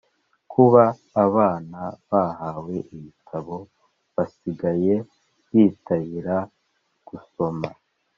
kuba 0.51 0.83
abana 1.25 1.79
bahawe 2.09 2.75
ibitabo 2.95 3.55
basigaye 4.15 4.93
bitabira 5.51 6.37
gusoma 7.07 7.67